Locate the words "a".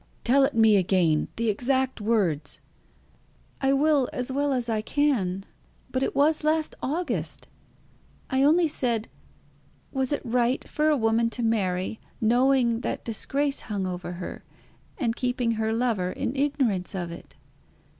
10.89-10.97